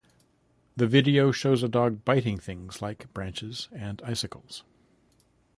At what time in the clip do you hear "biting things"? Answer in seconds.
2.05-2.81